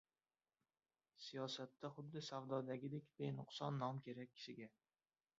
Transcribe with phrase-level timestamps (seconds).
[1.25, 4.69] Siyosatda, xuddi savdodagidek, benuqson nom kerak kishiga.